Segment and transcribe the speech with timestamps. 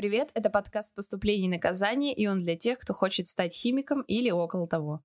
[0.00, 4.30] Привет, это подкаст «Поступление и наказание», и он для тех, кто хочет стать химиком или
[4.30, 5.02] около того.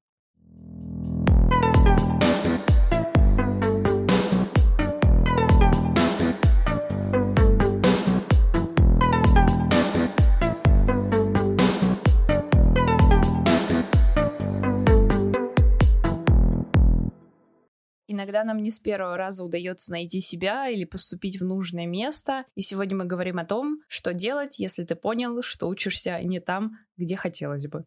[18.16, 22.46] Иногда нам не с первого раза удается найти себя или поступить в нужное место.
[22.56, 26.72] И сегодня мы говорим о том, что делать, если ты понял, что учишься не там,
[26.96, 27.84] где хотелось бы.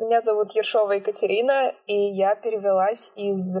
[0.00, 3.58] Меня зовут Ершова Екатерина, и я перевелась из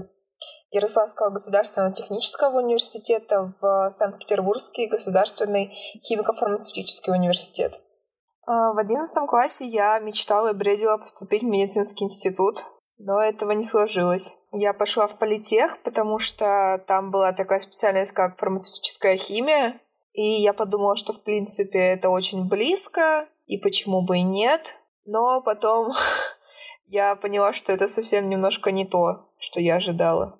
[0.70, 5.76] Ярославского государственного технического университета в Санкт-Петербургский государственный
[6.10, 7.74] химико-фармацевтический университет.
[8.46, 12.64] А, в одиннадцатом классе я мечтала и бредила поступить в медицинский институт,
[12.98, 14.34] но этого не сложилось.
[14.52, 19.80] Я пошла в политех, потому что там была такая специальность, как фармацевтическая химия,
[20.12, 24.78] и я подумала, что, в принципе, это очень близко, и почему бы и нет.
[25.04, 25.92] Но потом
[26.86, 30.38] я поняла, что это совсем немножко не то, что я ожидала.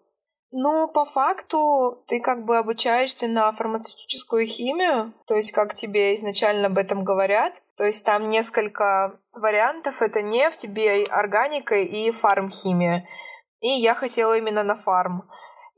[0.57, 6.69] Ну, по факту, ты как бы обучаешься на фармацевтическую химию, то есть как тебе изначально
[6.69, 7.61] об этом говорят.
[7.77, 10.01] То есть там несколько вариантов.
[10.01, 13.05] Это нефть, биоорганика и фармхимия.
[13.63, 15.29] И я хотела именно на фарм.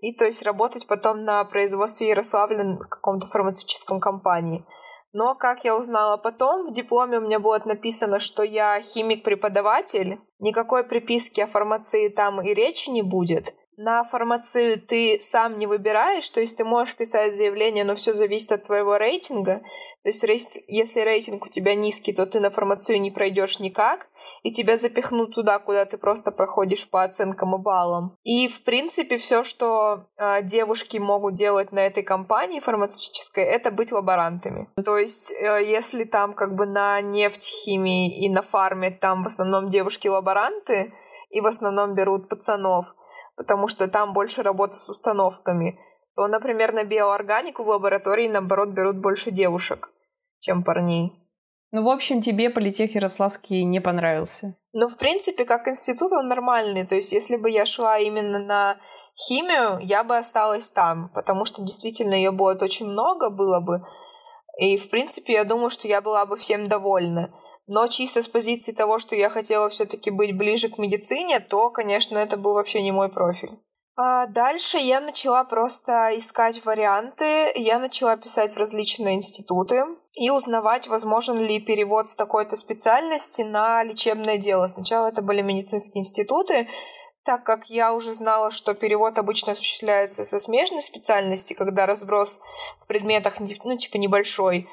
[0.01, 4.67] И то есть работать потом на производстве Ярославля на каком-то фармацевтическом компании.
[5.15, 10.19] Но, как я узнала потом, в дипломе у меня будет написано, что я химик-преподаватель.
[10.39, 16.29] Никакой приписки о фармации там и речи не будет на фармацию ты сам не выбираешь,
[16.31, 19.61] то есть ты можешь писать заявление, но все зависит от твоего рейтинга.
[20.03, 24.09] То есть если рейтинг у тебя низкий, то ты на фармацию не пройдешь никак,
[24.43, 28.17] и тебя запихнут туда, куда ты просто проходишь по оценкам и баллам.
[28.25, 33.93] И, в принципе, все, что э, девушки могут делать на этой компании фармацевтической, это быть
[33.93, 34.69] лаборантами.
[34.85, 39.27] То есть, э, если там как бы на нефть, химии и на фарме там в
[39.27, 40.93] основном девушки-лаборанты,
[41.31, 42.95] и в основном берут пацанов,
[43.37, 45.79] потому что там больше работа с установками,
[46.15, 49.91] то, например, на биоорганику в лаборатории, наоборот, берут больше девушек,
[50.41, 51.13] чем парней.
[51.73, 54.57] Ну, в общем, тебе политех Ярославский не понравился.
[54.73, 56.87] Ну, в принципе, как институт он нормальный.
[56.87, 58.79] То есть, если бы я шла именно на
[59.15, 63.83] химию, я бы осталась там, потому что действительно ее будет очень много, было бы.
[64.59, 67.35] И, в принципе, я думаю, что я была бы всем довольна.
[67.67, 72.17] Но чисто с позиции того, что я хотела все-таки быть ближе к медицине, то, конечно,
[72.17, 73.59] это был вообще не мой профиль.
[73.99, 80.87] А дальше я начала просто искать варианты, я начала писать в различные институты и узнавать,
[80.87, 84.69] возможен ли перевод с такой-то специальности на лечебное дело.
[84.69, 86.69] Сначала это были медицинские институты,
[87.25, 92.39] так как я уже знала, что перевод обычно осуществляется со смежной специальности, когда разброс
[92.83, 94.69] в предметах, ну, типа, небольшой,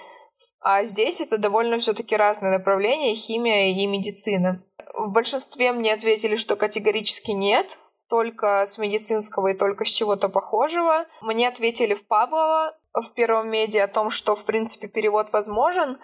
[0.59, 4.63] а здесь это довольно все-таки разные направления, химия и медицина.
[4.93, 7.77] В большинстве мне ответили, что категорически нет,
[8.07, 11.05] только с медицинского и только с чего-то похожего.
[11.21, 15.97] Мне ответили в Павлово в первом меди о том, что, в принципе, перевод возможен,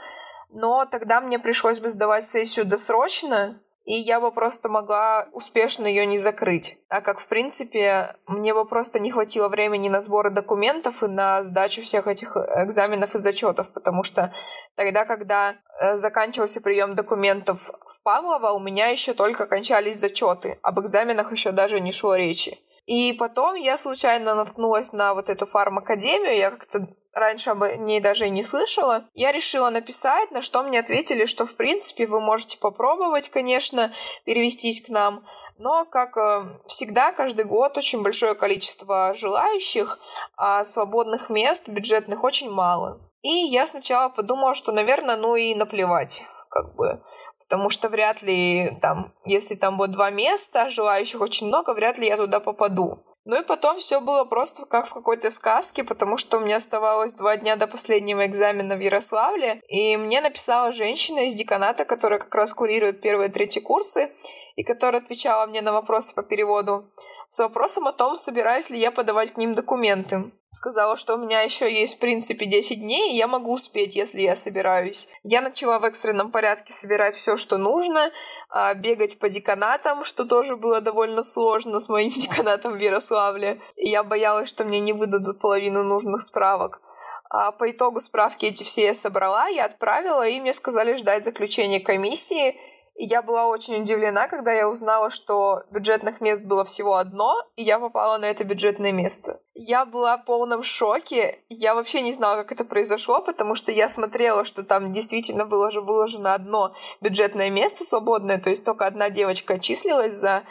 [0.49, 6.05] но тогда мне пришлось бы сдавать сессию досрочно, и я бы просто могла успешно ее
[6.05, 11.01] не закрыть, так как, в принципе, мне бы просто не хватило времени на сборы документов
[11.01, 14.33] и на сдачу всех этих экзаменов и зачетов, потому что
[14.75, 20.79] тогда, когда э, заканчивался прием документов в Павлово, у меня еще только кончались зачеты, об
[20.79, 22.59] экзаменах еще даже не шло речи.
[22.89, 28.25] И потом я случайно наткнулась на вот эту фармакадемию, я как-то раньше об ней даже
[28.25, 29.05] и не слышала.
[29.13, 33.93] Я решила написать, на что мне ответили, что в принципе вы можете попробовать, конечно,
[34.25, 35.23] перевестись к нам,
[35.59, 39.99] но, как э, всегда, каждый год очень большое количество желающих,
[40.35, 42.99] а свободных мест бюджетных очень мало.
[43.21, 47.03] И я сначала подумала, что, наверное, ну и наплевать, как бы
[47.49, 52.05] потому что вряд ли там, если там будет два места, желающих очень много, вряд ли
[52.05, 53.03] я туда попаду.
[53.25, 57.13] Ну и потом все было просто как в какой-то сказке, потому что у меня оставалось
[57.13, 62.33] два дня до последнего экзамена в Ярославле, и мне написала женщина из деканата, которая как
[62.35, 64.11] раз курирует первые и третьи курсы,
[64.55, 66.91] и которая отвечала мне на вопросы по переводу
[67.29, 70.31] с вопросом о том, собираюсь ли я подавать к ним документы.
[70.49, 74.21] Сказала, что у меня еще есть, в принципе, 10 дней, и я могу успеть, если
[74.21, 75.07] я собираюсь.
[75.21, 78.11] Я начала в экстренном порядке собирать все, что нужно,
[78.49, 83.61] а, бегать по деканатам, что тоже было довольно сложно с моим деканатом в Ярославле.
[83.75, 86.81] И я боялась, что мне не выдадут половину нужных справок.
[87.29, 91.79] А по итогу справки эти все я собрала, я отправила, и мне сказали ждать заключения
[91.79, 92.57] комиссии,
[92.99, 97.63] И я была очень удивлена, когда я узнала, что бюджетных мест было всего одно, и
[97.63, 99.39] я попала на это бюджетное место.
[99.53, 101.39] Я была в полном шоке.
[101.47, 105.71] Я вообще не знала, как это произошло, потому что я смотрела, что там действительно было
[105.71, 110.43] же выложено одно бюджетное место свободное, то есть только одна девочка отчислилась за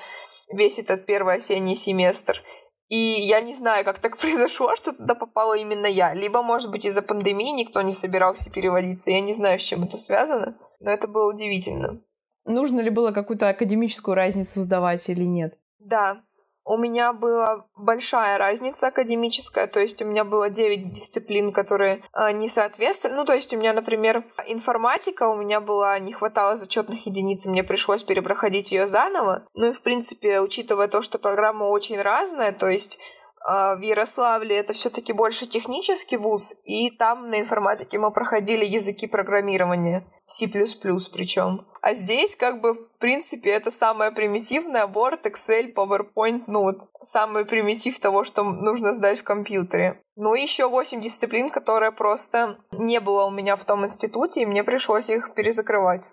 [0.51, 2.43] весь этот первый осенний семестр.
[2.89, 6.15] И я не знаю, как так произошло, что туда попала именно я.
[6.15, 9.11] Либо, может быть, из-за пандемии никто не собирался переводиться.
[9.11, 12.01] Я не знаю, с чем это связано, но это было удивительно.
[12.45, 15.59] Нужно ли было какую-то академическую разницу сдавать или нет?
[15.79, 16.23] Да,
[16.69, 22.31] у меня была большая разница академическая, то есть у меня было 9 дисциплин, которые э,
[22.33, 23.17] не соответствовали.
[23.17, 27.65] Ну, то есть у меня, например, информатика, у меня была, не хватало зачетных единиц, мне
[27.65, 29.47] пришлось перепроходить ее заново.
[29.55, 34.57] Ну и, в принципе, учитывая то, что программа очень разная, то есть а, в Ярославле
[34.57, 41.67] это все-таки больше технический вуз, и там на информатике мы проходили языки программирования, C++ причем.
[41.81, 47.45] А здесь как бы в принципе это самое примитивное Word, Excel, PowerPoint, ну вот самый
[47.45, 50.03] примитив того, что нужно сдать в компьютере.
[50.17, 54.47] Ну и еще 8 дисциплин, которые просто не было у меня в том институте, и
[54.47, 56.11] мне пришлось их перезакрывать.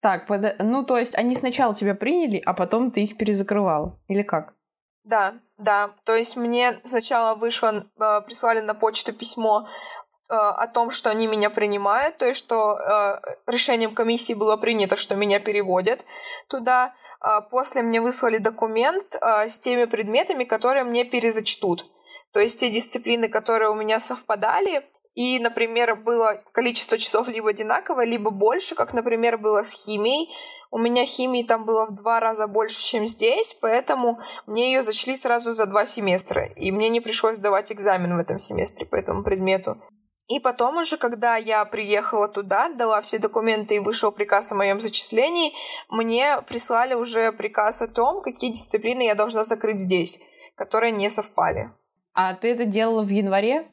[0.00, 0.56] Так, под...
[0.60, 4.54] ну то есть они сначала тебя приняли, а потом ты их перезакрывал, или как?
[5.04, 5.90] Да, да.
[6.04, 9.68] То есть мне сначала вышло, э, прислали на почту письмо
[10.28, 14.96] э, о том, что они меня принимают, то есть что э, решением комиссии было принято,
[14.96, 16.04] что меня переводят
[16.48, 16.94] туда.
[17.52, 21.86] После мне выслали документ с теми предметами, которые мне перезачтут.
[22.32, 24.84] То есть те дисциплины, которые у меня совпадали,
[25.14, 30.30] и, например, было количество часов либо одинаковое, либо больше, как, например, было с химией.
[30.74, 35.16] У меня химии там было в два раза больше, чем здесь, поэтому мне ее зачли
[35.16, 36.46] сразу за два семестра.
[36.46, 39.76] И мне не пришлось сдавать экзамен в этом семестре по этому предмету.
[40.28, 44.80] И потом уже, когда я приехала туда, дала все документы и вышел приказ о моем
[44.80, 45.52] зачислении,
[45.90, 50.20] мне прислали уже приказ о том, какие дисциплины я должна закрыть здесь,
[50.54, 51.70] которые не совпали.
[52.14, 53.70] А ты это делала в январе?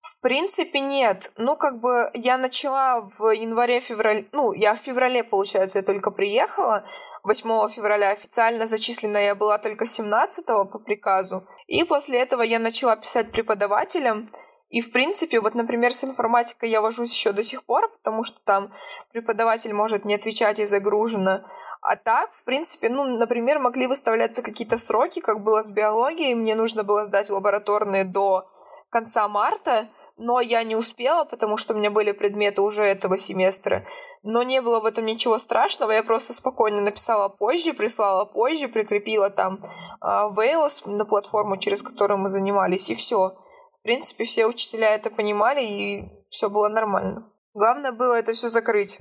[0.00, 1.30] В принципе, нет.
[1.36, 4.28] Ну, как бы я начала в январе-феврале...
[4.32, 6.84] Ну, я в феврале, получается, я только приехала.
[7.22, 11.46] 8 февраля официально зачислена я была только 17 по приказу.
[11.66, 14.30] И после этого я начала писать преподавателям.
[14.70, 18.40] И, в принципе, вот, например, с информатикой я вожусь еще до сих пор, потому что
[18.44, 18.72] там
[19.12, 21.42] преподаватель может не отвечать и загружено.
[21.82, 26.34] А так, в принципе, ну, например, могли выставляться какие-то сроки, как было с биологией.
[26.34, 28.48] Мне нужно было сдать лабораторные до
[28.90, 33.86] конца марта, но я не успела, потому что у меня были предметы уже этого семестра.
[34.22, 39.30] Но не было в этом ничего страшного, я просто спокойно написала позже, прислала позже, прикрепила
[39.30, 40.06] там э,
[40.36, 43.38] Veils на платформу, через которую мы занимались, и все.
[43.78, 47.32] В принципе, все учителя это понимали, и все было нормально.
[47.54, 48.98] Главное было это все закрыть.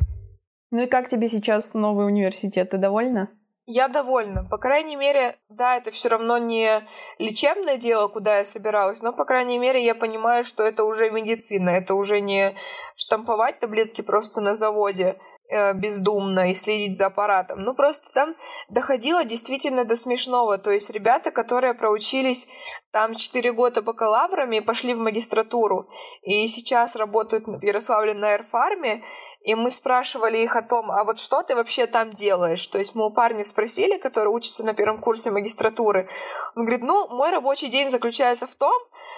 [0.72, 2.70] Ну и как тебе сейчас новый университет?
[2.70, 3.30] Ты довольна?
[3.72, 4.44] Я довольна.
[4.44, 6.82] По крайней мере, да, это все равно не
[7.20, 11.70] лечебное дело, куда я собиралась, но, по крайней мере, я понимаю, что это уже медицина,
[11.70, 12.56] это уже не
[12.96, 15.20] штамповать таблетки просто на заводе
[15.50, 17.60] э, бездумно и следить за аппаратом.
[17.60, 18.36] Ну, просто там
[18.70, 20.58] доходило действительно до смешного.
[20.58, 22.48] То есть ребята, которые проучились
[22.90, 25.88] там 4 года бакалаврами и пошли в магистратуру,
[26.24, 29.04] и сейчас работают в Ярославле на Эрфарме,
[29.42, 32.66] и мы спрашивали их о том, а вот что ты вообще там делаешь?
[32.68, 36.10] То есть мы у парня спросили, который учится на первом курсе магистратуры.
[36.56, 38.78] Он говорит, ну, мой рабочий день заключается в том,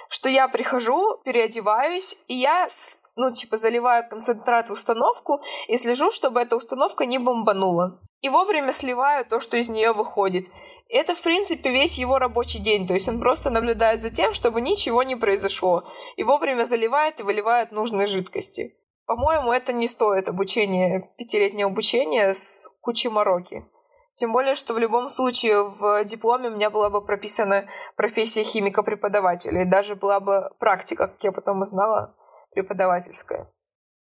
[0.09, 2.67] что я прихожу, переодеваюсь, и я
[3.15, 7.99] ну, типа, заливаю концентрат в установку и слежу, чтобы эта установка не бомбанула.
[8.21, 10.47] И вовремя сливаю то, что из нее выходит.
[10.87, 12.85] Это, в принципе, весь его рабочий день.
[12.85, 15.83] То есть он просто наблюдает за тем, чтобы ничего не произошло.
[16.17, 18.75] И вовремя заливает и выливает нужные жидкости.
[19.11, 23.65] По-моему, это не стоит обучение, пятилетнее обучение с кучей мороки.
[24.13, 27.65] Тем более, что в любом случае в дипломе у меня была бы прописана
[27.97, 32.15] профессия химика-преподавателя, и даже была бы практика, как я потом узнала,
[32.53, 33.51] преподавательская.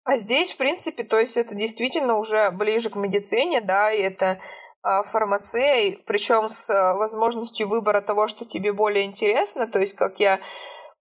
[0.04, 4.40] А здесь, в принципе, то есть это действительно уже ближе к медицине, да, и это
[4.84, 10.40] а, фармация, причем с возможностью выбора того, что тебе более интересно, то есть как я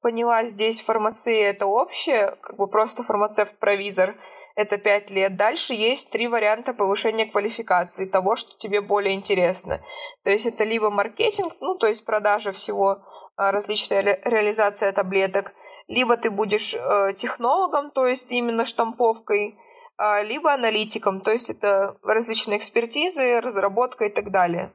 [0.01, 4.15] поняла, здесь фармация это общее, как бы просто фармацевт-провизор
[4.59, 5.37] это пять лет.
[5.37, 9.81] Дальше есть три варианта повышения квалификации, того, что тебе более интересно.
[10.25, 12.99] То есть это либо маркетинг, ну, то есть продажа всего,
[13.37, 15.53] а, различная ре- реализация таблеток,
[15.87, 19.57] либо ты будешь э, технологом, то есть именно штамповкой,
[19.97, 24.73] э, либо аналитиком, то есть это различные экспертизы, разработка и так далее.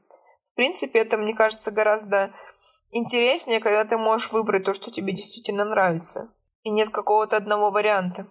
[0.53, 2.31] В принципе, это, мне кажется, гораздо
[2.97, 6.29] интереснее, когда ты можешь выбрать то, что тебе действительно нравится.
[6.63, 8.27] И нет какого-то одного варианта.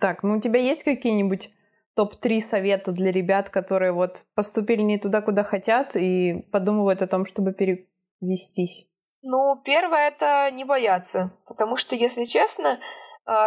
[0.00, 1.50] Так, ну у тебя есть какие-нибудь
[1.94, 7.26] топ-3 совета для ребят, которые вот поступили не туда, куда хотят, и подумывают о том,
[7.26, 8.88] чтобы перевестись?
[9.22, 12.78] Ну, первое— это не бояться, потому что, если честно,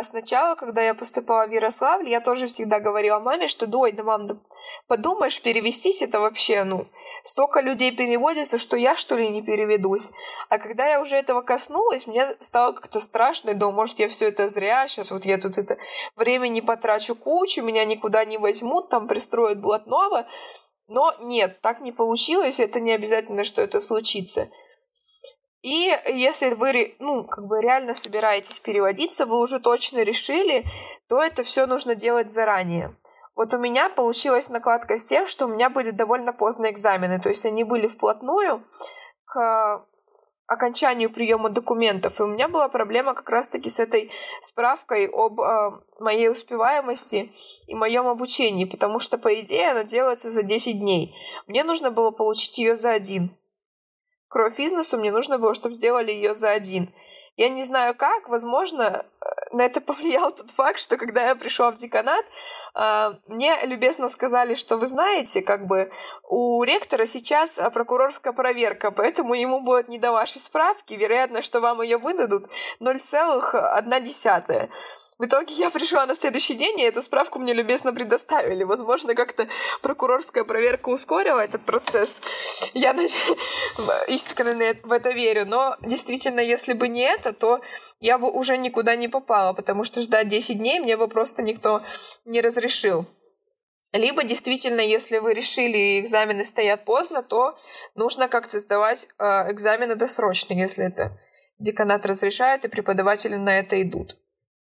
[0.03, 4.27] сначала, когда я поступала в Ярославль, я тоже всегда говорила маме, что «Дой, да мам,
[4.27, 4.37] да
[4.87, 6.87] подумаешь, перевестись это вообще, ну,
[7.23, 10.11] столько людей переводится, что я, что ли, не переведусь».
[10.49, 14.47] А когда я уже этого коснулась, мне стало как-то страшно, думаю, может, я все это
[14.47, 15.77] зря, сейчас вот я тут это
[16.15, 20.25] времени потрачу кучу, меня никуда не возьмут, там пристроят блатного.
[20.87, 24.49] Но нет, так не получилось, это не обязательно, что это случится.
[25.65, 30.63] И если вы, ну, как бы реально собираетесь переводиться, вы уже точно решили,
[31.09, 32.95] то это все нужно делать заранее.
[33.35, 37.29] Вот у меня получилась накладка с тем, что у меня были довольно поздно экзамены, то
[37.29, 38.63] есть они были вплотную
[39.25, 39.83] к
[40.45, 42.19] окончанию приема документов.
[42.19, 47.31] И у меня была проблема как раз-таки с этой справкой об э, моей успеваемости
[47.65, 51.15] и моем обучении, потому что, по идее, она делается за 10 дней.
[51.47, 53.35] Мне нужно было получить ее за один
[54.35, 56.89] кровь бизнесу, мне нужно было, чтобы сделали ее за один.
[57.37, 61.71] Я не знаю как, возможно, э, на это повлиял тот факт, что когда я пришла
[61.71, 62.25] в деканат,
[62.75, 65.89] э, мне любезно сказали, что вы знаете, как бы
[66.27, 71.61] у ректора сейчас э, прокурорская проверка, поэтому ему будет не до вашей справки, вероятно, что
[71.61, 72.47] вам ее выдадут
[72.79, 74.69] 0,1.
[75.17, 78.63] В итоге я пришла на следующий день, и эту справку мне любезно предоставили.
[78.63, 79.47] Возможно, как-то
[79.81, 82.19] прокурорская проверка ускорила этот процесс.
[82.73, 82.91] Я
[84.07, 85.45] искренне в это верю.
[85.45, 87.61] Но действительно, если бы не это, то
[88.01, 91.81] я бы уже никуда не попала, потому что ждать 10 дней мне бы просто никто
[92.25, 93.05] не разрешил.
[93.97, 97.57] Либо действительно, если вы решили и экзамены стоят поздно, то
[97.95, 101.17] нужно как-то сдавать э, экзамены досрочно, если это
[101.59, 104.17] деканат разрешает и преподаватели на это идут.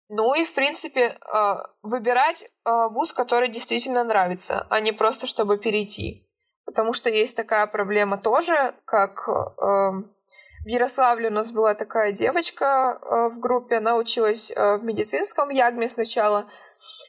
[0.10, 5.58] Ну и, в принципе, а, выбирать а, вуз, который действительно нравится, а не просто чтобы
[5.58, 6.28] перейти.
[6.66, 13.00] Потому что есть такая проблема тоже, как а, в Ярославле у нас была такая девочка
[13.32, 16.46] в группе, она училась в медицинском Ягме сначала,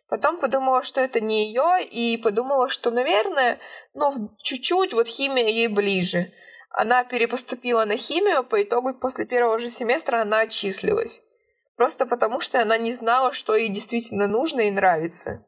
[0.08, 3.58] потом подумала, что это не ее, и подумала, что, наверное,
[3.94, 4.12] ну,
[4.42, 6.32] чуть-чуть вот химия ей ближе.
[6.70, 11.22] Она перепоступила на химию, по итогу после первого же семестра она отчислилась.
[11.76, 15.46] Просто потому, что она не знала, что ей действительно нужно и нравится.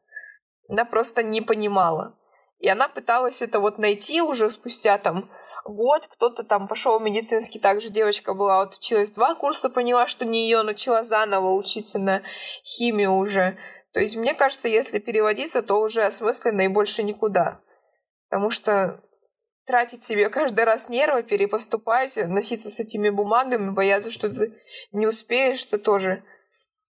[0.69, 2.19] Она просто не понимала.
[2.59, 5.31] И она пыталась это вот найти уже спустя там
[5.64, 6.07] год.
[6.07, 10.45] Кто-то там пошел в медицинский, также девочка была, вот училась два курса, поняла, что не
[10.45, 12.23] ее, начала заново учиться на
[12.64, 13.59] химию уже.
[13.95, 17.61] То есть, мне кажется, если переводиться, то уже осмысленно и больше никуда.
[18.29, 19.01] Потому что
[19.67, 24.53] тратить себе каждый раз нервы, перепоступать, носиться с этими бумагами, бояться, что ты
[24.91, 26.25] не успеешь, это тоже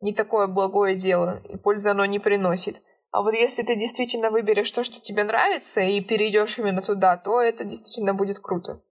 [0.01, 2.81] не такое благое дело, и пользы оно не приносит.
[3.11, 7.39] А вот если ты действительно выберешь то, что тебе нравится, и перейдешь именно туда, то
[7.39, 8.81] это действительно будет круто.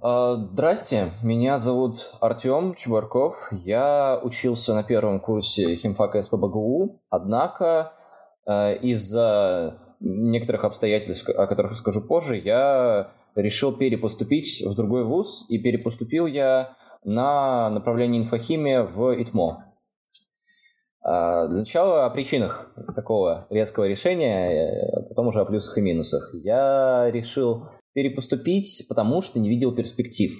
[0.00, 3.48] Здрасте, меня зовут Артем Чубарков.
[3.50, 7.94] Я учился на первом курсе химфака СПБГУ, однако
[8.46, 15.58] а, из-за некоторых обстоятельств, о которых расскажу позже, я решил перепоступить в другой вуз, и
[15.58, 19.64] перепоступил я на направление инфохимия в ИТМО.
[21.02, 26.30] А, для начала о причинах такого резкого решения, а потом уже о плюсах и минусах.
[26.34, 30.30] Я решил перепоступить, потому что не видел перспектив.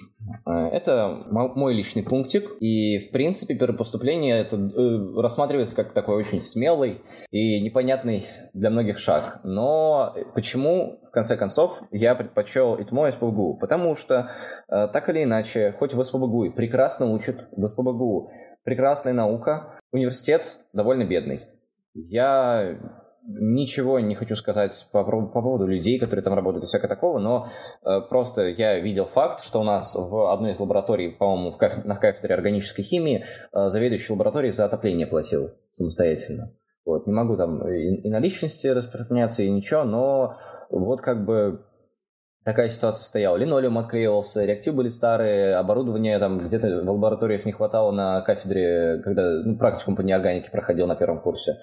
[0.47, 6.41] Э, это мой личный пунктик, и, в принципе, перепоступление это э, рассматривается как такой очень
[6.41, 7.01] смелый
[7.33, 8.25] и непонятный
[8.55, 9.41] для многих шаг.
[9.43, 13.59] Но почему, в конце концов, я предпочел ИТМО и СПБГУ?
[13.59, 14.31] Потому что,
[14.69, 18.31] э, так или иначе, хоть в СПБГУ и прекрасно учат, в СПБГУ
[18.63, 21.41] прекрасная наука, университет довольно бедный.
[21.93, 22.79] Я
[23.29, 27.47] ничего не хочу сказать по, по поводу людей, которые там работают и всякое такого, но
[27.85, 31.97] э, просто я видел факт, что у нас в одной из лабораторий, по-моему, каф- на
[31.97, 36.55] кафедре органической химии, э, заведующий лабораторией за отопление платил самостоятельно.
[36.87, 40.37] Вот, не могу там и, и на личности распространяться, и ничего, но
[40.71, 41.67] вот как бы
[42.45, 43.37] такая ситуация стояла.
[43.37, 49.43] Линолеум отклеивался, реактивы были старые, оборудование там где-то в лабораториях не хватало на кафедре, когда
[49.45, 51.57] ну, практикум по неорганике проходил на первом курсе.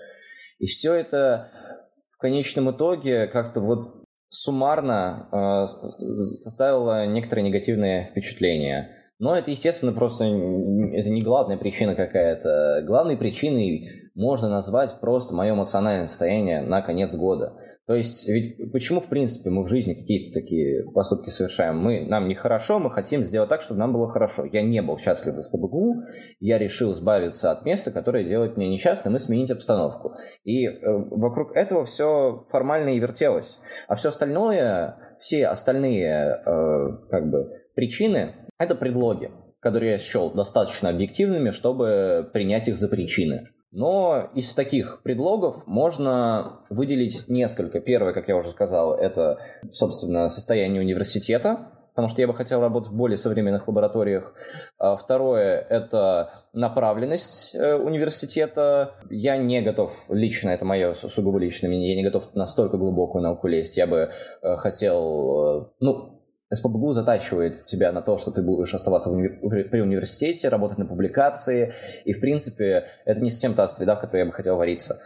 [0.59, 1.51] И все это
[2.09, 9.04] в конечном итоге как-то вот суммарно э, составило некоторые негативные впечатления.
[9.17, 12.83] Но это, естественно, просто это не главная причина какая-то.
[12.85, 17.53] Главной причиной можно назвать просто мое эмоциональное состояние на конец года.
[17.87, 21.77] То есть, ведь почему, в принципе, мы в жизни какие-то такие поступки совершаем?
[21.77, 24.45] Мы, нам нехорошо, мы хотим сделать так, чтобы нам было хорошо.
[24.51, 26.03] Я не был счастлив в СПБГУ,
[26.39, 30.13] я решил избавиться от места, которое делает меня несчастным, и сменить обстановку.
[30.43, 33.59] И э, вокруг этого все формально и вертелось.
[33.87, 39.31] А все остальное, все остальные э, как бы причины, это предлоги
[39.65, 43.49] которые я счел достаточно объективными, чтобы принять их за причины.
[43.71, 47.79] Но из таких предлогов можно выделить несколько.
[47.79, 49.39] Первое, как я уже сказал, это,
[49.71, 54.35] собственно, состояние университета, потому что я бы хотел работать в более современных лабораториях.
[54.77, 58.93] А второе– это направленность э, университета.
[59.09, 63.47] Я не готов, лично, это мое сугубо личное мнение, я не готов настолько глубокую науку
[63.47, 63.77] лезть.
[63.77, 64.11] Я бы
[64.43, 66.14] э, хотел, э, ну,
[66.53, 71.73] СПБГУ затачивает тебя на то, что ты будешь оставаться уни- при университете, работать на публикации,
[72.05, 74.99] и, в принципе, это не совсем та среда, в которой я бы хотел вариться.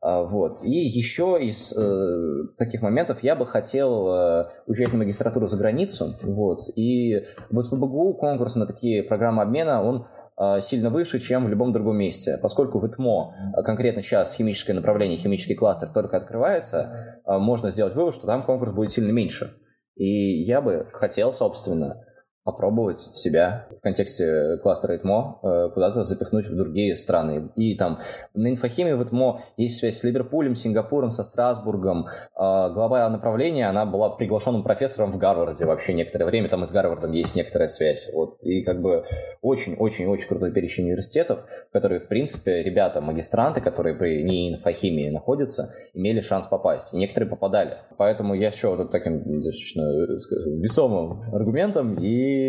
[0.00, 0.54] А, вот.
[0.64, 6.14] И еще из э, таких моментов я бы хотел э, уезжать на магистратуру за границу,
[6.24, 11.48] вот, и в СПБГУ конкурс на такие программы обмена, он э, сильно выше, чем в
[11.48, 12.36] любом другом месте.
[12.42, 18.12] Поскольку в ИТМО э, конкретно сейчас химическое направление, химический кластер только открывается, можно сделать вывод,
[18.12, 19.52] что там конкурс будет сильно меньше.
[20.00, 22.06] И я бы хотел, собственно,
[22.50, 27.50] попробовать себя в контексте кластера ИТМО э, куда-то запихнуть в другие страны.
[27.56, 28.00] И там
[28.34, 32.06] на инфохимии в ИТМО есть связь с Ливерпулем, Сингапуром, со Страсбургом.
[32.34, 36.48] А глава направления, она была приглашенным профессором в Гарварде вообще некоторое время.
[36.48, 38.10] Там и с Гарвардом есть некоторая связь.
[38.14, 38.38] Вот.
[38.42, 39.04] И как бы
[39.42, 46.20] очень-очень-очень крутой перечень университетов, которые, в принципе, ребята, магистранты, которые при не инфохимии находятся, имели
[46.20, 46.92] шанс попасть.
[46.92, 47.78] И некоторые попадали.
[47.96, 52.39] Поэтому я счел это таким достаточно скажем, весомым аргументом и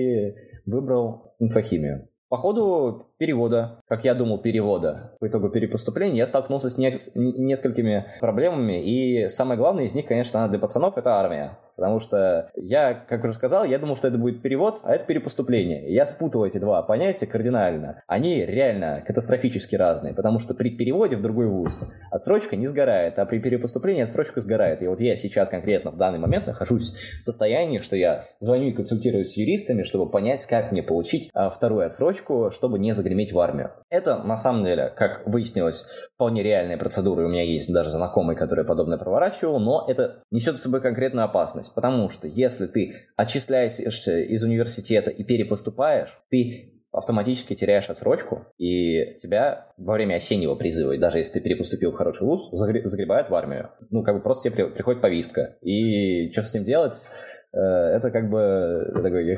[0.65, 2.07] выбрал инфохимию.
[2.29, 8.05] По ходу перевода, как я думал, перевода по итогу перепоступления, я столкнулся с, не- несколькими
[8.21, 11.60] проблемами, и самое главное из них, конечно, для пацанов, это армия.
[11.75, 15.94] Потому что я, как уже сказал, я думал, что это будет перевод, а это перепоступление.
[15.94, 18.04] Я спутал эти два понятия кардинально.
[18.08, 23.25] Они реально катастрофически разные, потому что при переводе в другой вуз отсрочка не сгорает, а
[23.25, 24.82] при перепоступлении отсрочка сгорает.
[24.82, 28.74] И вот я сейчас конкретно в данный момент нахожусь в состоянии, что я звоню и
[28.74, 33.39] консультируюсь с юристами, чтобы понять, как мне получить а, вторую отсрочку, чтобы не загреметь в
[33.39, 33.72] армию.
[33.89, 38.65] Это, на самом деле, как выяснилось, вполне реальная процедура, у меня есть даже знакомый, который
[38.65, 44.43] подобное проворачивал, но это несет с собой конкретную опасность, потому что если ты отчисляешься из
[44.43, 51.19] университета и перепоступаешь, ты автоматически теряешь отсрочку, и тебя во время осеннего призыва, и даже
[51.19, 53.71] если ты перепоступил в хороший вуз, загребают в армию.
[53.89, 55.58] Ну, как бы просто тебе приходит повестка.
[55.62, 57.08] И что с ним делать,
[57.54, 59.36] э, это как бы такой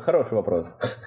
[0.00, 0.76] хороший вопрос.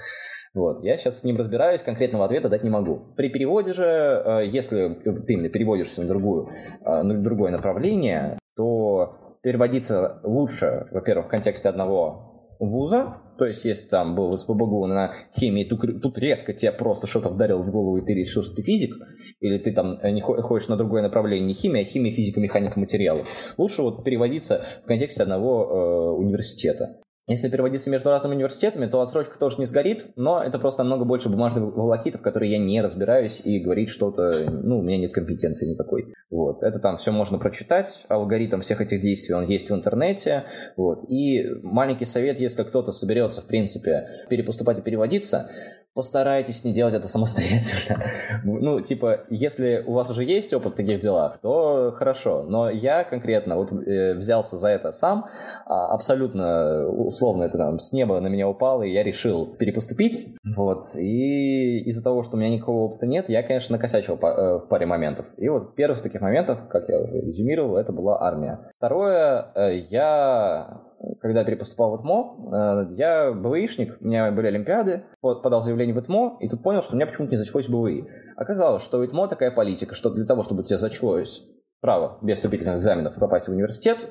[0.55, 0.83] Вот.
[0.83, 3.13] Я сейчас с ним разбираюсь, конкретного ответа дать не могу.
[3.15, 6.49] При переводе же, э, если ты именно переводишься на, другую,
[6.83, 13.87] э, на другое направление, то переводиться лучше, во-первых, в контексте одного вуза, то есть, если
[13.87, 18.05] там был в СПБГУ на химии, тут, резко тебе просто что-то вдарил в голову, и
[18.05, 18.95] ты решил, что ты физик,
[19.39, 23.23] или ты там не ходишь на другое направление, не химия, а химия, физика, механика, материалы.
[23.57, 26.97] Лучше вот переводиться в контексте одного э, университета.
[27.29, 31.29] Если переводиться между разными университетами, то отсрочка тоже не сгорит, но это просто намного больше
[31.29, 35.67] бумажных волокитов, в которые я не разбираюсь, и говорить что-то, ну, у меня нет компетенции
[35.67, 36.15] никакой.
[36.31, 36.63] Вот.
[36.63, 41.03] Это там все можно прочитать, алгоритм всех этих действий, он есть в интернете, вот.
[41.07, 45.51] И маленький совет, если кто-то соберется, в принципе, перепоступать и переводиться,
[45.93, 48.01] постарайтесь не делать это самостоятельно.
[48.43, 52.43] ну, типа, если у вас уже есть опыт в таких делах, то хорошо.
[52.47, 55.25] Но я конкретно вот э, взялся за это сам,
[55.65, 56.87] а, абсолютно
[57.19, 60.37] условно это там с неба на меня упало, и я решил перепоступить.
[60.55, 60.83] Вот.
[60.97, 64.67] И из-за того, что у меня никакого опыта нет, я, конечно, накосячил по, э, в
[64.67, 65.25] паре моментов.
[65.37, 68.71] И вот первый из таких моментов, как я уже резюмировал, это была армия.
[68.77, 70.81] Второе, э, я
[71.21, 76.37] когда перепоступал в ИТМО, э, я БВИшник, у меня были Олимпиады, подал заявление в ИТМО,
[76.39, 78.05] и тут понял, что у меня почему-то не зачлось БВИ.
[78.35, 81.45] Оказалось, что у ИТМО такая политика, что для того, чтобы у тебя зачлось
[81.81, 84.05] право без вступительных экзаменов попасть в университет,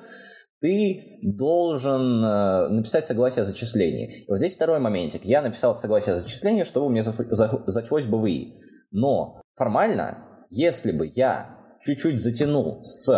[0.61, 4.25] ты должен э, написать согласие о зачислении.
[4.25, 5.25] И вот здесь второй моментик.
[5.25, 8.55] Я написал согласие о зачислении, чтобы у меня зачлось БВИ.
[8.91, 13.09] Но формально, если бы я чуть-чуть затянул с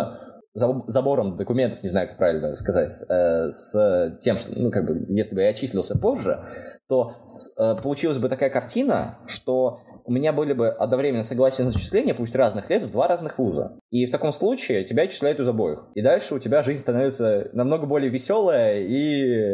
[0.53, 5.35] забором документов, не знаю, как правильно сказать, э, с тем, что, ну, как бы, если
[5.35, 6.43] бы я отчислился позже,
[6.89, 7.13] то
[7.57, 12.35] э, получилась бы такая картина, что у меня были бы одновременно согласия на зачисление, пусть
[12.35, 13.77] разных лет, в два разных вуза.
[13.91, 15.85] И в таком случае тебя отчисляют из обоих.
[15.95, 19.50] И дальше у тебя жизнь становится намного более веселая и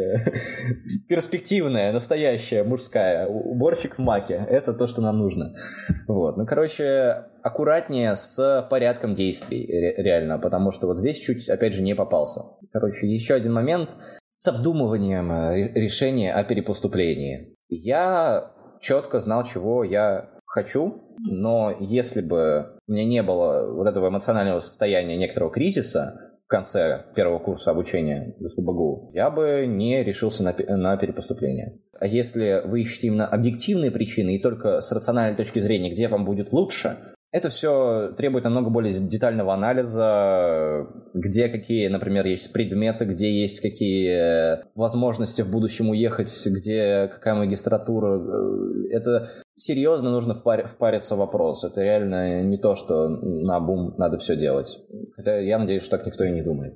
[1.08, 3.26] перспективная, настоящая, мужская.
[3.26, 4.44] Уборщик в маке.
[4.48, 5.54] Это то, что нам нужно.
[6.06, 6.36] Вот.
[6.36, 11.94] Ну, короче, аккуратнее с порядком действий, реально, потому что вот здесь чуть, опять же, не
[11.94, 12.40] попался.
[12.72, 13.96] Короче, еще один момент
[14.36, 17.56] с обдумыванием э, решения о перепоступлении.
[17.68, 24.08] Я четко знал, чего я хочу, но если бы у меня не было вот этого
[24.08, 30.42] эмоционального состояния некоторого кризиса в конце первого курса обучения в СПБГУ, я бы не решился
[30.42, 31.72] на, на перепоступление.
[32.00, 36.24] А если вы ищете именно объективные причины и только с рациональной точки зрения, где вам
[36.24, 36.96] будет лучше,
[37.30, 44.66] это все требует намного более детального анализа, где какие, например, есть предметы, где есть какие
[44.74, 48.18] возможности в будущем уехать, где какая магистратура.
[48.90, 51.64] Это серьезно нужно впар- впариться в вопрос.
[51.64, 54.78] Это реально не то, что на бум надо все делать.
[55.14, 56.74] Хотя я надеюсь, что так никто и не думает.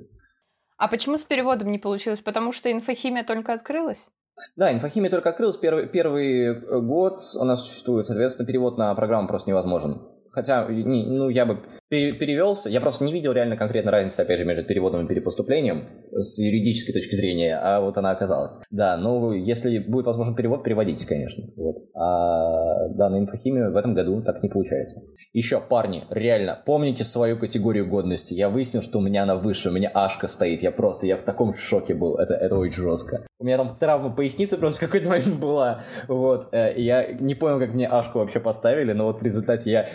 [0.77, 2.21] А почему с переводом не получилось?
[2.21, 4.11] Потому что инфохимия только открылась?
[4.57, 5.57] Да, инфохимия только открылась.
[5.57, 10.03] Первый, первый год она существует, соответственно, перевод на программу просто невозможен.
[10.33, 11.59] Хотя, ну, я бы
[11.93, 12.69] перевелся.
[12.69, 16.93] Я просто не видел реально конкретно разницы, опять же, между переводом и перепоступлением с юридической
[16.93, 18.59] точки зрения, а вот она оказалась.
[18.71, 21.45] Да, ну, если будет возможен перевод, переводите, конечно.
[21.57, 21.77] Вот.
[21.95, 25.03] А да, на инфохимию в этом году так не получается.
[25.33, 28.35] Еще, парни, реально, помните свою категорию годности.
[28.35, 30.63] Я выяснил, что у меня она выше, у меня ашка стоит.
[30.63, 32.17] Я просто, я в таком шоке был.
[32.17, 33.19] Это, это очень жестко.
[33.39, 35.83] У меня там травма поясницы просто какой-то момент была.
[36.07, 36.49] Вот.
[36.53, 39.89] Э, я не понял, как мне ашку вообще поставили, но вот в результате я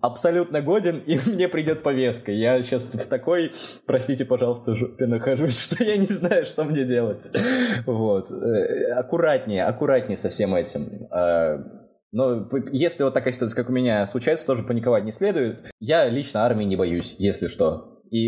[0.00, 2.30] абсолютно годен, и мне мне придет повестка.
[2.30, 3.52] Я сейчас в такой,
[3.86, 7.30] простите, пожалуйста, жопе нахожусь, что я не знаю, что мне делать.
[7.84, 8.30] Вот.
[8.30, 10.86] Э, аккуратнее, аккуратнее со всем этим.
[11.10, 11.58] А,
[12.12, 15.64] но если вот такая ситуация, как у меня случается, тоже паниковать не следует.
[15.80, 18.01] Я лично армии не боюсь, если что.
[18.12, 18.18] И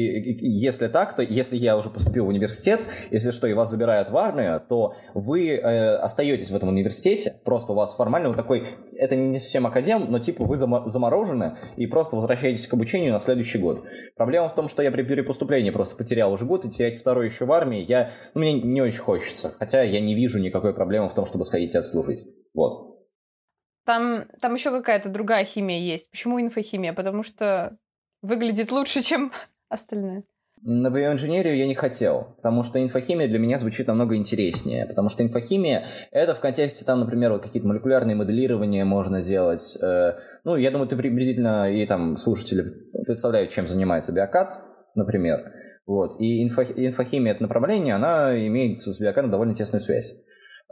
[0.40, 4.16] если так, то если я уже поступил в университет, если что, и вас забирают в
[4.16, 8.64] армию, то вы э, остаетесь в этом университете, просто у вас формально вот такой,
[8.97, 13.59] это не совсем академ, но типа вы заморожены и просто возвращаетесь к обучению на следующий
[13.59, 13.85] год.
[14.16, 17.44] Проблема в том, что я при перепоступлении просто потерял уже год, и терять второй еще
[17.44, 21.14] в армии, я, ну, мне не очень хочется, хотя я не вижу никакой проблемы в
[21.14, 22.25] том, чтобы сходить и отслужить.
[22.55, 23.05] Вот.
[23.85, 26.11] Там, там еще какая-то другая химия есть.
[26.11, 26.94] Почему инфохимия?
[26.94, 27.77] Потому что
[28.23, 29.31] выглядит лучше, чем
[29.68, 30.24] остальное?
[30.66, 35.22] На биоинженерию я не хотел, потому что инфохимия для меня звучит намного интереснее, потому что
[35.22, 39.77] инфохимия— это в контексте, там, например, вот какие-то молекулярные моделирования можно делать.
[39.83, 42.64] Э, ну, я думаю, ты приблизительно и там слушатели
[43.05, 44.59] представляют, чем занимается биокат,
[44.94, 45.53] например.
[45.87, 46.18] Вот.
[46.18, 50.14] И инфо, инфохимия— это направление, она имеет с биокатом довольно тесную связь.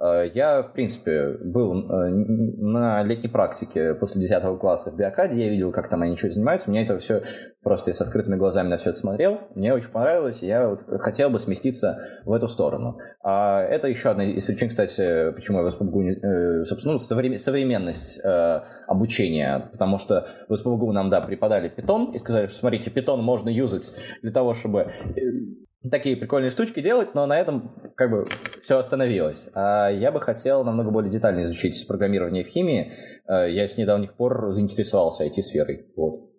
[0.01, 5.49] Э, я, в принципе, был э, на летней практике после 10 класса в Биокаде, я
[5.49, 7.23] видел, как там они что занимаются, меня это все
[7.63, 11.31] просто я с открытыми глазами на все это смотрел, мне очень понравилось, я вот хотел
[11.31, 12.99] бы сместиться в эту сторону.
[13.23, 18.21] А это еще одна из причин, кстати, почему я в СПБГУ, э, собственно, ну, современность
[18.87, 23.49] обучения, потому что в СПБГУ нам, да, преподали питон и сказали, что, смотрите, питон можно
[23.49, 24.93] юзать для того, чтобы
[25.91, 28.27] такие прикольные штучки делать, но на этом как бы
[28.61, 29.51] все остановилось.
[29.55, 32.93] А я бы хотел намного более детально изучить программирование в химии.
[33.29, 35.87] Э, я с недавних пор заинтересовался IT-сферой.
[35.97, 36.31] Вот.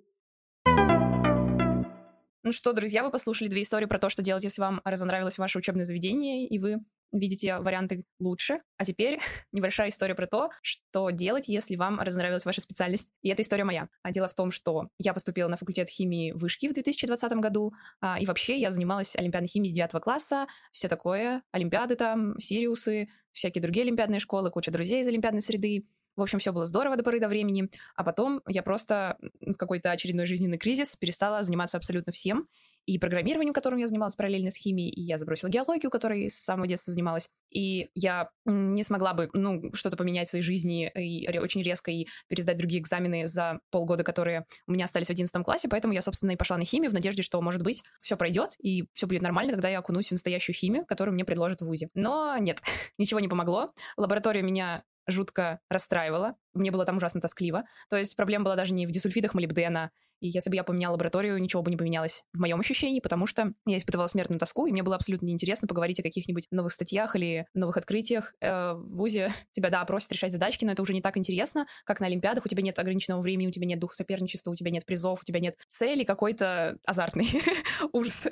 [2.45, 5.59] Ну что, друзья, вы послушали две истории про то, что делать, если вам разонравилось ваше
[5.59, 6.81] учебное заведение, и вы
[7.13, 8.61] видите варианты лучше.
[8.77, 9.19] А теперь
[9.51, 13.07] небольшая история про то, что делать, если вам разнравилась ваша специальность.
[13.21, 13.87] И эта история моя.
[14.01, 18.19] А дело в том, что я поступила на факультет химии вышки в 2020 году, а,
[18.19, 23.61] и вообще я занималась олимпиадной химией с 9 класса, все такое, олимпиады там, Сириусы, всякие
[23.61, 25.87] другие олимпиадные школы, куча друзей из олимпиадной среды.
[26.15, 27.69] В общем, все было здорово до поры до времени.
[27.95, 32.47] А потом я просто в какой-то очередной жизненный кризис перестала заниматься абсолютно всем
[32.85, 36.67] и программированием, которым я занималась параллельно с химией, и я забросила геологию, которой с самого
[36.67, 41.61] детства занималась, и я не смогла бы, ну, что-то поменять в своей жизни и очень
[41.61, 45.93] резко и пересдать другие экзамены за полгода, которые у меня остались в 11 классе, поэтому
[45.93, 49.07] я, собственно, и пошла на химию в надежде, что, может быть, все пройдет и все
[49.07, 51.89] будет нормально, когда я окунусь в настоящую химию, которую мне предложат в ВУЗе.
[51.93, 52.61] Но нет,
[52.97, 53.73] ничего не помогло.
[53.97, 56.35] Лаборатория меня жутко расстраивала.
[56.53, 57.65] Мне было там ужасно тоскливо.
[57.89, 59.91] То есть проблема была даже не в дисульфидах молибдена
[60.23, 63.51] и если бы я поменяла лабораторию, ничего бы не поменялось в моем ощущении, потому что
[63.65, 67.45] я испытывала смертную тоску, и мне было абсолютно неинтересно поговорить о каких-нибудь новых статьях или
[67.53, 68.33] новых открытиях.
[68.39, 71.99] Э, в ВУЗе тебя, да, просят решать задачки, но это уже не так интересно, как
[71.99, 72.45] на Олимпиадах.
[72.45, 75.25] У тебя нет ограниченного времени, у тебя нет духа соперничества, у тебя нет призов, у
[75.25, 77.27] тебя нет цели какой-то азартный
[77.91, 78.29] ужас.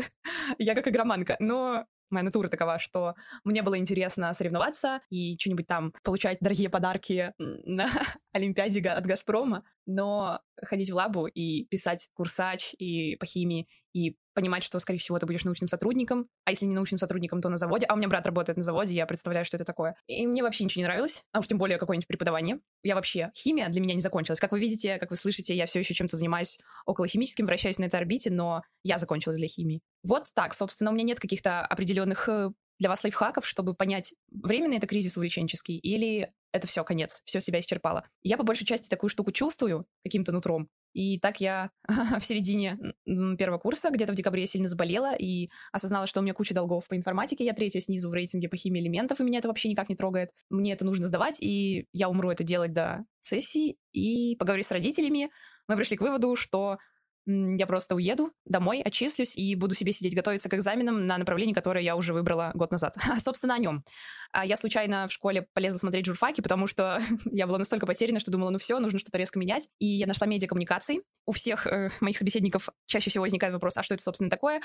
[0.57, 1.35] Я как игроманка.
[1.39, 7.33] Но моя натура такова, что мне было интересно соревноваться и что-нибудь там получать дорогие подарки
[7.37, 7.89] на
[8.33, 14.63] Олимпиаде от Газпрома, но ходить в лабу и писать курсач и по химии, и понимать,
[14.63, 17.85] что, скорее всего, ты будешь научным сотрудником, а если не научным сотрудником, то на заводе.
[17.87, 19.95] А у меня брат работает на заводе, я представляю, что это такое.
[20.07, 22.59] И мне вообще ничего не нравилось, а уж тем более какое-нибудь преподавание.
[22.83, 23.31] Я вообще...
[23.35, 24.39] Химия для меня не закончилась.
[24.39, 27.85] Как вы видите, как вы слышите, я все еще чем-то занимаюсь около химическим, вращаюсь на
[27.85, 29.81] этой орбите, но я закончилась для химии.
[30.03, 34.77] Вот так, собственно, у меня нет каких-то определенных э, для вас лайфхаков, чтобы понять, временный
[34.77, 38.05] это кризис увлеченческий или это все, конец, все себя исчерпало.
[38.23, 41.71] Я по большей части такую штуку чувствую каким-то нутром, и так я
[42.19, 46.33] в середине первого курса, где-то в декабре я сильно заболела и осознала, что у меня
[46.33, 47.45] куча долгов по информатике.
[47.45, 50.29] Я третья снизу в рейтинге по химии элементов, и меня это вообще никак не трогает.
[50.49, 53.77] Мне это нужно сдавать, и я умру это делать до сессии.
[53.91, 55.29] И поговорив с родителями,
[55.67, 56.77] мы пришли к выводу, что
[57.25, 61.83] я просто уеду домой, отчислюсь и буду себе сидеть готовиться к экзаменам на направлении, которое
[61.83, 62.95] я уже выбрала год назад.
[63.19, 63.83] Собственно, о нем.
[64.31, 68.31] А я случайно в школе полезла смотреть журфаки, потому что я была настолько потеряна, что
[68.31, 69.67] думала, ну все, нужно что-то резко менять.
[69.79, 71.01] И я нашла медиакоммуникации.
[71.25, 74.61] У всех э, моих собеседников чаще всего возникает вопрос, а что это, собственно, такое?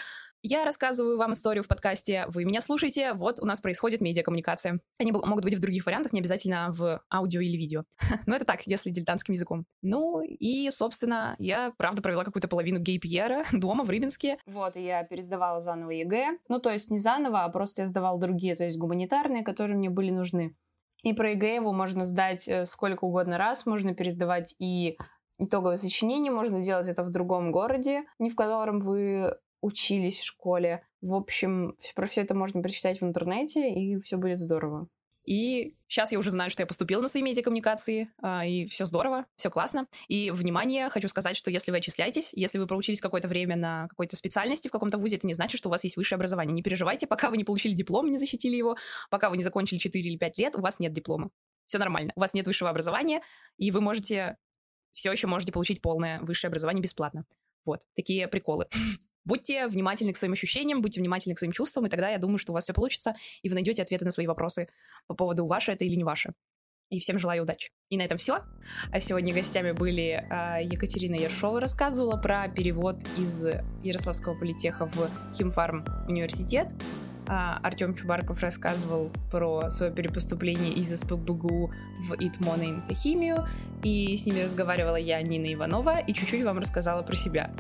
[0.49, 4.79] Я рассказываю вам историю в подкасте, вы меня слушаете, вот у нас происходит медиакоммуникация.
[4.97, 7.83] Они могут быть в других вариантах, не обязательно в аудио или видео.
[8.27, 9.67] Но это так, если дилетантским языком.
[9.83, 14.39] Ну и, собственно, я, правда, провела какую-то половину gap year а дома в Рыбинске.
[14.47, 16.39] Вот, и я пересдавала заново ЕГЭ.
[16.49, 19.91] Ну, то есть не заново, а просто я сдавала другие, то есть гуманитарные, которые мне
[19.91, 20.55] были нужны.
[21.03, 24.97] И про ЕГЭ его можно сдать э, сколько угодно раз, можно пересдавать и
[25.39, 30.87] итоговое сочинение, можно делать это в другом городе, не в котором вы учились в школе.
[31.01, 34.89] В общем, про все это можно прочитать в интернете, и все будет здорово.
[35.27, 39.27] И сейчас я уже знаю, что я поступила на свои медиакоммуникации, а, и все здорово,
[39.35, 39.89] все классно.
[40.07, 44.15] И, внимание, хочу сказать, что если вы отчисляетесь, если вы проучились какое-то время на какой-то
[44.15, 46.55] специальности в каком-то вузе, это не значит, что у вас есть высшее образование.
[46.55, 48.77] Не переживайте, пока вы не получили диплом, не защитили его,
[49.11, 51.31] пока вы не закончили 4 или 5 лет, у вас нет диплома.
[51.67, 53.21] Все нормально, у вас нет высшего образования,
[53.59, 54.37] и вы можете,
[54.93, 57.27] все еще можете получить полное высшее образование бесплатно.
[57.65, 58.69] Вот, такие приколы.
[59.27, 62.53] Будьте внимательны к своим ощущениям, будьте внимательны к своим чувствам, и тогда я думаю, что
[62.53, 64.69] у вас все получится, и вы найдете ответы на свои вопросы
[65.09, 66.33] по поводу ваше это или не ваше.
[66.89, 67.71] И всем желаю удачи.
[67.89, 68.39] И на этом все.
[68.93, 73.45] А сегодня гостями были а, Екатерина Ершова, рассказывала про перевод из
[73.83, 76.73] Ярославского политеха в Химфарм университет.
[77.27, 83.49] А, Артем Чубарков рассказывал про свое перепоступление из СПБГУ в ИТМОН и химию.
[83.83, 87.53] И с ними разговаривала я, Нина Иванова, и чуть-чуть вам рассказала про себя.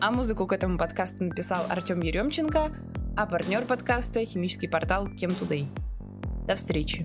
[0.00, 2.70] А музыку к этому подкасту написал Артем Еремченко,
[3.16, 5.66] а партнер подкаста— химический портал Chem Today.
[6.46, 7.04] До встречи!